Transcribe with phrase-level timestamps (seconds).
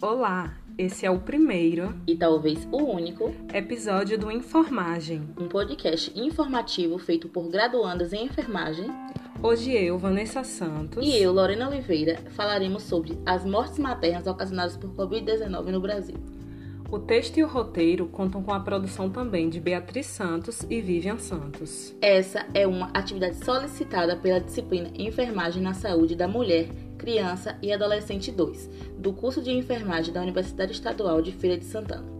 [0.00, 6.98] Olá, esse é o primeiro e talvez o único episódio do Informagem, um podcast informativo
[6.98, 8.86] feito por graduandas em enfermagem.
[9.42, 14.94] Hoje eu, Vanessa Santos, e eu, Lorena Oliveira, falaremos sobre as mortes maternas ocasionadas por
[14.94, 16.14] Covid-19 no Brasil.
[16.90, 21.18] O texto e o roteiro contam com a produção também de Beatriz Santos e Vivian
[21.18, 21.92] Santos.
[22.00, 26.68] Essa é uma atividade solicitada pela disciplina Enfermagem na Saúde da Mulher,
[26.98, 32.18] Criança e Adolescente 2, do curso de enfermagem da Universidade Estadual de Feira de Santana.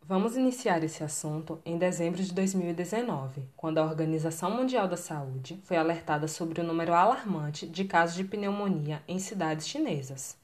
[0.00, 5.76] Vamos iniciar esse assunto em dezembro de 2019, quando a Organização Mundial da Saúde foi
[5.76, 10.36] alertada sobre o número alarmante de casos de pneumonia em cidades chinesas.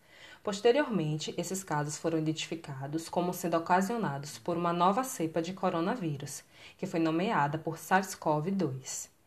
[0.43, 6.43] Posteriormente, esses casos foram identificados como sendo ocasionados por uma nova cepa de coronavírus,
[6.77, 9.18] que foi nomeada por SARS-CoV-2.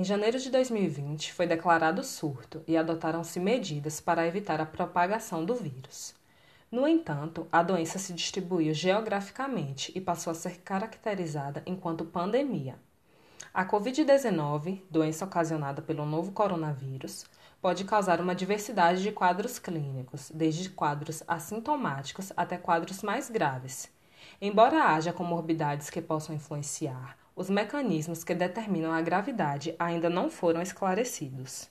[0.00, 5.54] Em janeiro de 2020, foi declarado surto e adotaram-se medidas para evitar a propagação do
[5.54, 6.14] vírus.
[6.72, 12.78] No entanto, a doença se distribuiu geograficamente e passou a ser caracterizada enquanto pandemia.
[13.52, 17.26] A Covid-19, doença ocasionada pelo novo coronavírus,
[17.60, 23.90] pode causar uma diversidade de quadros clínicos, desde quadros assintomáticos até quadros mais graves.
[24.40, 30.60] Embora haja comorbidades que possam influenciar, os mecanismos que determinam a gravidade ainda não foram
[30.60, 31.68] esclarecidos.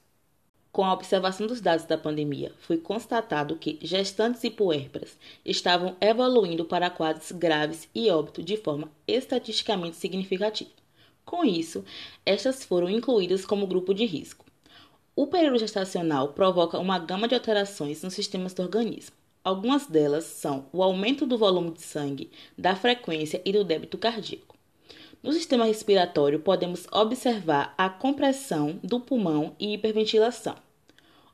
[0.72, 6.64] Com a observação dos dados da pandemia, foi constatado que gestantes e puérperas estavam evoluindo
[6.64, 10.70] para quadros graves e óbito de forma estatisticamente significativa.
[11.26, 11.84] Com isso,
[12.23, 14.46] estas foram incluídas como grupo de risco.
[15.16, 19.16] O período gestacional provoca uma gama de alterações nos sistemas do organismo.
[19.44, 24.59] Algumas delas são o aumento do volume de sangue, da frequência e do débito cardíaco.
[25.22, 30.56] No sistema respiratório, podemos observar a compressão do pulmão e hiperventilação.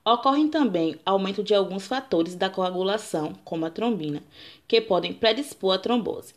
[0.04, 4.24] Ocorrem também aumento de alguns fatores da coagulação, como a trombina,
[4.68, 6.34] que podem predispor à trombose.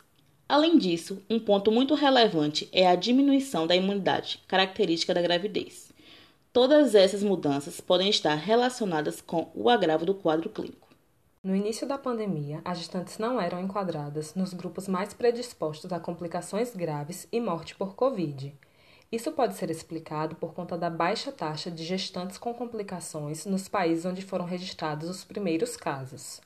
[0.47, 5.91] Além disso, um ponto muito relevante é a diminuição da imunidade, característica da gravidez.
[6.53, 10.88] Todas essas mudanças podem estar relacionadas com o agravo do quadro clínico.
[11.41, 16.75] No início da pandemia, as gestantes não eram enquadradas nos grupos mais predispostos a complicações
[16.75, 18.53] graves e morte por Covid.
[19.09, 24.03] Isso pode ser explicado por conta da baixa taxa de gestantes com complicações nos países
[24.03, 26.41] onde foram registrados os primeiros casos.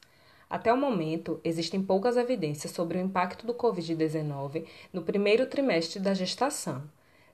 [0.48, 6.14] Até o momento, existem poucas evidências sobre o impacto do Covid-19 no primeiro trimestre da
[6.14, 6.84] gestação.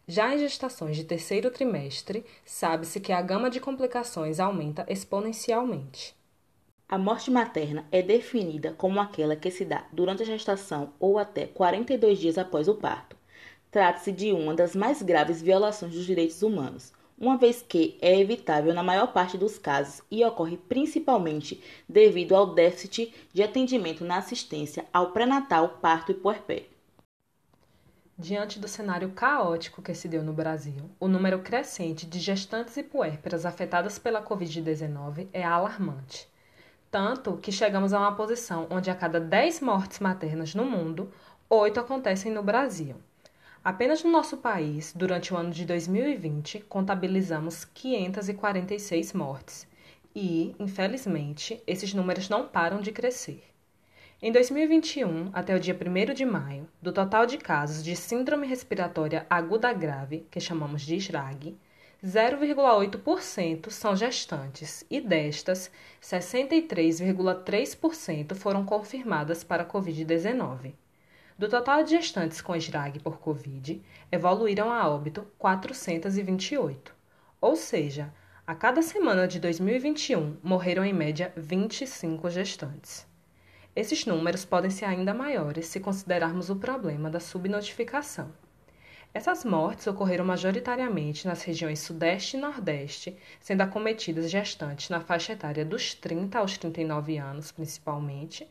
[0.08, 6.18] Já em gestações de terceiro trimestre, sabe-se que a gama de complicações aumenta exponencialmente.
[6.92, 11.46] A morte materna é definida como aquela que se dá durante a gestação ou até
[11.46, 13.16] 42 dias após o parto.
[13.70, 18.74] Trata-se de uma das mais graves violações dos direitos humanos, uma vez que é evitável
[18.74, 24.84] na maior parte dos casos e ocorre principalmente devido ao déficit de atendimento na assistência
[24.92, 26.66] ao pré-natal, parto e puerpério.
[28.18, 32.82] Diante do cenário caótico que se deu no Brasil, o número crescente de gestantes e
[32.82, 36.28] puérperas afetadas pela Covid-19 é alarmante.
[36.92, 41.12] Tanto que chegamos a uma posição onde a cada 10 mortes maternas no mundo,
[41.48, 42.96] 8 acontecem no Brasil.
[43.64, 49.68] Apenas no nosso país, durante o ano de 2020, contabilizamos 546 mortes.
[50.16, 53.44] E, infelizmente, esses números não param de crescer.
[54.20, 59.28] Em 2021, até o dia 1 de maio, do total de casos de síndrome respiratória
[59.30, 61.56] aguda grave, que chamamos de SRAG,
[62.04, 65.70] 0,8% são gestantes e destas,
[66.02, 70.76] 63,3% foram confirmadas para Covid-19.
[71.38, 76.96] Do total de gestantes com SRAG por Covid, evoluíram a óbito 428,
[77.42, 78.14] ou seja,
[78.48, 83.06] a cada semana de 2021 morreram em média 25 gestantes.
[83.76, 88.32] Esses números podem ser ainda maiores se considerarmos o problema da subnotificação.
[89.12, 95.66] Essas mortes ocorreram majoritariamente nas regiões Sudeste e Nordeste, sendo acometidas gestantes na faixa etária
[95.66, 98.48] dos 30 aos 39 anos, principalmente,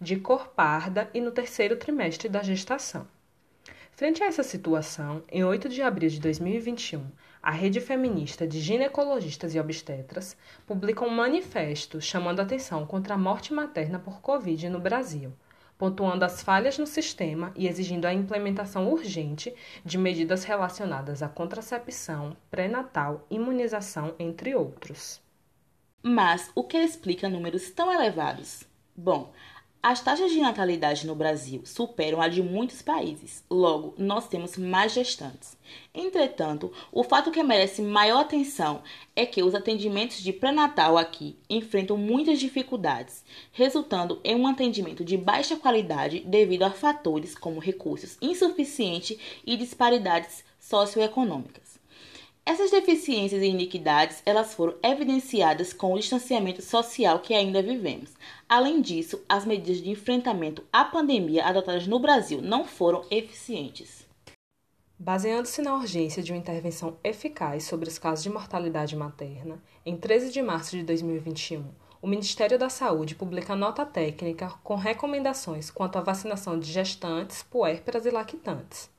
[0.00, 3.06] de cor parda e no terceiro trimestre da gestação.
[3.92, 7.06] Frente a essa situação, em 8 de abril de 2021,
[7.40, 10.36] a Rede Feminista de Ginecologistas e Obstetras
[10.66, 15.32] publica um manifesto chamando atenção contra a morte materna por Covid no Brasil
[15.80, 22.36] pontuando as falhas no sistema e exigindo a implementação urgente de medidas relacionadas à contracepção,
[22.50, 25.22] pré-natal, imunização, entre outros.
[26.02, 28.62] Mas o que explica números tão elevados?
[28.94, 29.32] Bom,
[29.82, 34.92] As taxas de natalidade no Brasil superam a de muitos países, logo, nós temos mais
[34.92, 35.56] gestantes.
[35.94, 38.82] Entretanto, o fato que merece maior atenção
[39.16, 45.16] é que os atendimentos de pré-natal aqui enfrentam muitas dificuldades, resultando em um atendimento de
[45.16, 49.16] baixa qualidade devido a fatores como recursos insuficientes
[49.46, 51.69] e disparidades socioeconômicas.
[52.44, 58.10] Essas deficiências e iniquidades, elas foram evidenciadas com o distanciamento social que ainda vivemos.
[58.48, 64.08] Além disso, as medidas de enfrentamento à pandemia adotadas no Brasil não foram eficientes.
[64.98, 70.30] Baseando-se na urgência de uma intervenção eficaz sobre os casos de mortalidade materna, em 13
[70.30, 71.64] de março de 2021,
[72.02, 78.04] o Ministério da Saúde publica nota técnica com recomendações quanto à vacinação de gestantes, puérperas
[78.06, 78.90] e lactantes.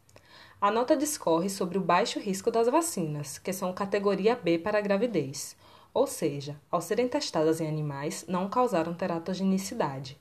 [0.64, 4.82] A nota discorre sobre o baixo risco das vacinas, que são categoria B para a
[4.82, 5.58] gravidez,
[5.92, 10.20] ou seja, ao serem testadas em animais, não causaram teratogenicidade.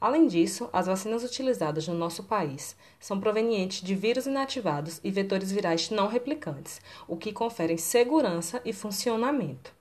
[0.00, 5.52] Além disso, as vacinas utilizadas no nosso país são provenientes de vírus inativados e vetores
[5.52, 9.74] virais não replicantes, o que confere segurança e funcionamento.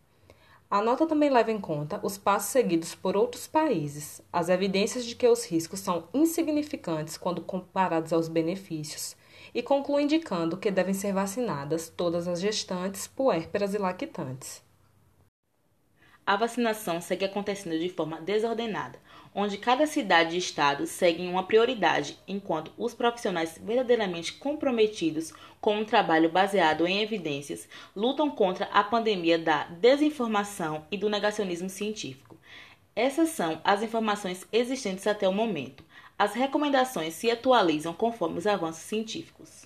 [0.70, 5.16] A nota também leva em conta os passos seguidos por outros países, as evidências de
[5.16, 9.16] que os riscos são insignificantes quando comparados aos benefícios,
[9.54, 14.62] e conclui indicando que devem ser vacinadas todas as gestantes, puérperas e lactantes.
[16.26, 19.00] A vacinação segue acontecendo de forma desordenada,
[19.34, 25.86] onde cada cidade e estado seguem uma prioridade, enquanto os profissionais verdadeiramente comprometidos com um
[25.86, 32.38] trabalho baseado em evidências lutam contra a pandemia da desinformação e do negacionismo científico.
[32.96, 35.84] Essas são as informações existentes até o momento.
[36.22, 39.66] As recomendações se atualizam conforme os avanços científicos.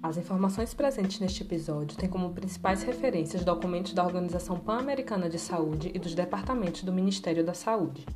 [0.00, 5.90] As informações presentes neste episódio têm como principais referências documentos da Organização Pan-Americana de Saúde
[5.92, 8.06] e dos departamentos do Ministério da Saúde.